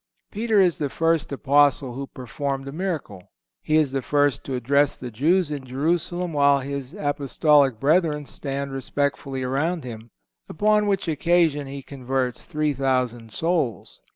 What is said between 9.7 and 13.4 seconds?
him, upon which occasion he converts three thousand